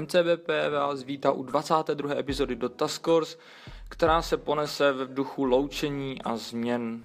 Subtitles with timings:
[0.00, 2.14] MCBP vás vítá u 22.
[2.14, 3.38] epizody do Taskors,
[3.88, 7.02] která se ponese v duchu loučení a změn.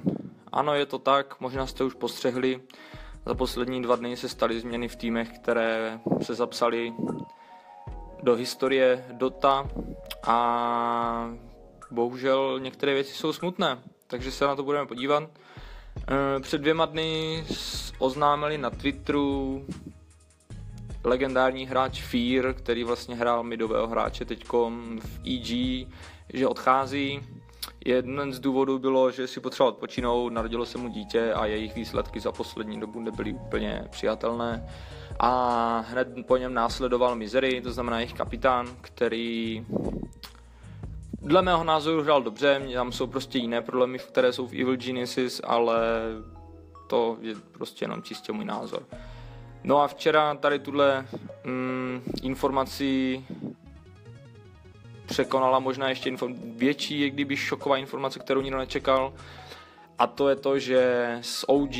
[0.51, 2.62] Ano, je to tak, možná jste už postřehli,
[3.25, 6.94] za poslední dva dny se staly změny v týmech, které se zapsaly
[8.23, 9.70] do historie Dota
[10.24, 11.32] a
[11.92, 15.24] bohužel některé věci jsou smutné, takže se na to budeme podívat.
[15.98, 17.44] Eh, před dvěma dny
[18.00, 19.66] oznámili na Twitteru
[21.04, 24.45] legendární hráč Fear, který vlastně hrál midového hráče teď
[24.99, 25.88] v EG,
[26.34, 27.21] že odchází.
[27.85, 32.20] Jeden z důvodů bylo, že si potřeboval odpočinout, narodilo se mu dítě a jejich výsledky
[32.20, 34.70] za poslední dobu nebyly úplně přijatelné.
[35.20, 39.66] A hned po něm následoval Misery, to znamená jejich kapitán, který
[41.21, 45.41] dle mého názoru hrál dobře, tam jsou prostě jiné problémy, které jsou v Evil Geniuses,
[45.43, 45.79] ale
[46.88, 48.84] to je prostě jenom čistě můj názor.
[49.63, 51.05] No a včera tady tuhle
[51.44, 53.23] mm, informaci
[55.05, 59.13] překonala možná ještě inform- větší, jak kdyby šoková informace, kterou nikdo nečekal.
[59.99, 61.76] A to je to, že z OG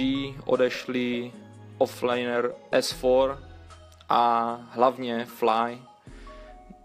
[0.46, 1.32] odešli
[1.78, 3.38] offlaner S4
[4.10, 5.82] a hlavně Fly,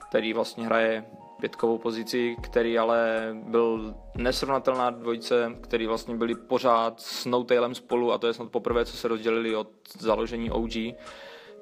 [0.08, 1.04] který vlastně hraje
[1.44, 8.18] pětkovou pozici, který ale byl nesrovnatelná dvojice, který vlastně byli pořád s Tailem spolu a
[8.18, 10.72] to je snad poprvé, co se rozdělili od založení OG.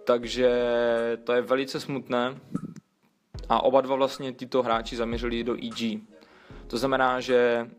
[0.05, 0.50] Takže
[1.25, 2.41] to je velice smutné
[3.48, 6.00] a oba dva vlastně tyto hráči zaměřili do EG.
[6.66, 7.70] To znamená, že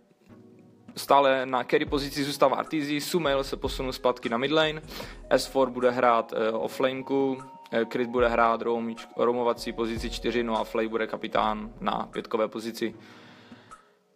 [0.95, 4.81] stále na carry pozici zůstává Artizi, Sumail se posunul zpátky na midlane,
[5.29, 7.37] S4 bude hrát uh, offlaneku,
[7.87, 8.61] Krit bude hrát
[9.17, 12.95] roamovací pozici 4, no a Flay bude kapitán na pětkové pozici.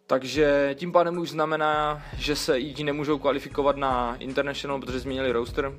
[0.06, 5.72] Takže tím pádem už znamená, že se EG nemůžou kvalifikovat na International, protože změnili roster.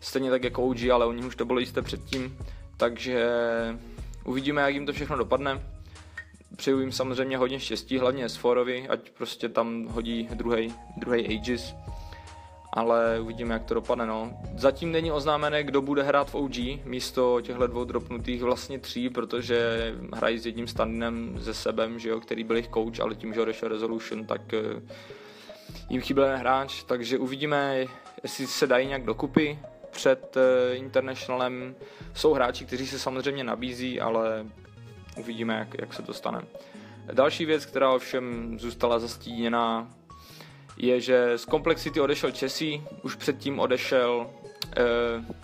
[0.00, 2.38] Stejně tak jako OG, ale u nich už to bylo jisté předtím.
[2.76, 3.28] Takže
[4.24, 5.62] uvidíme, jak jim to všechno dopadne.
[6.56, 10.28] Přeju jim samozřejmě hodně štěstí, hlavně s Forovi, ať prostě tam hodí
[10.96, 11.74] druhý Aegis
[12.74, 14.06] ale uvidíme, jak to dopadne.
[14.06, 14.38] No.
[14.56, 19.92] Zatím není oznámené, kdo bude hrát v OG místo těchto dvou dropnutých vlastně tří, protože
[20.14, 23.42] hrají s jedním standinem ze sebem, že jo, který byl jejich coach, ale tím, že
[23.42, 24.82] odešel Resolution, tak uh,
[25.90, 27.86] jim chyběl hráč, takže uvidíme,
[28.22, 29.58] jestli se dají nějak dokupy
[29.90, 31.74] před uh, Internationalem.
[32.14, 34.46] Jsou hráči, kteří se samozřejmě nabízí, ale
[35.16, 36.42] uvidíme, jak, jak se to stane.
[37.12, 39.88] Další věc, která ovšem zůstala zastíněná
[40.76, 44.30] je, že z Complexity odešel Chessy, už předtím odešel
[44.76, 45.34] eh,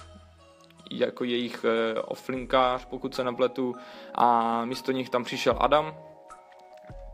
[0.91, 3.74] jako jejich eh, offlinkář, pokud se nepletu,
[4.14, 5.94] a místo nich tam přišel Adam,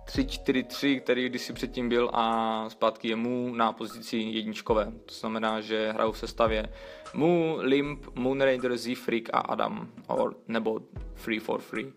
[0.06, 4.92] 3-4-3, který kdysi předtím byl a zpátky je Mu na pozici jedničkové.
[5.06, 6.68] To znamená, že hrajou v sestavě
[7.14, 10.80] Mu, Limp, Moonraider, Z-Freak a Adam, or, nebo
[11.14, 11.92] Free for Free.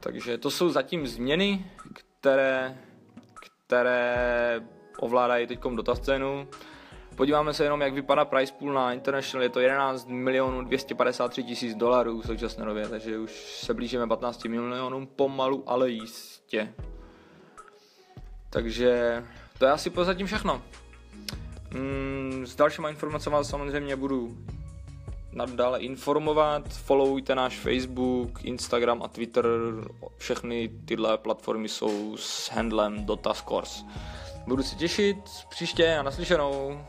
[0.00, 2.78] Takže to jsou zatím změny, které,
[3.66, 4.60] které
[4.98, 6.48] ovládají teď dota scénu.
[7.16, 11.74] Podíváme se jenom, jak vypadá price pool na International, je to 11 milionů 253 tisíc
[11.74, 16.74] dolarů v současné době, takže už se blížíme 15 milionům pomalu, ale jistě.
[18.50, 19.24] Takže
[19.58, 20.62] to je asi pozatím všechno.
[21.70, 24.36] Mm, s dalšíma informacemi samozřejmě budu
[25.32, 26.68] nadále informovat.
[26.68, 29.46] Followujte náš Facebook, Instagram a Twitter.
[30.16, 33.84] Všechny tyhle platformy jsou s handlem Dota Scores.
[34.46, 36.80] Budu se těšit příště a naslyšenou.